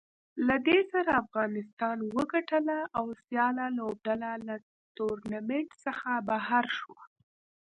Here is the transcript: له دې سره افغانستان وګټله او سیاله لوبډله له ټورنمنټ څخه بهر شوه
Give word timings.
له 0.47 0.55
دې 0.67 0.79
سره 0.91 1.19
افغانستان 1.23 1.97
وګټله 2.17 2.79
او 2.97 3.05
سیاله 3.23 3.65
لوبډله 3.77 4.31
له 4.47 4.55
ټورنمنټ 4.97 5.69
څخه 5.85 6.11
بهر 6.29 6.65
شوه 6.79 7.01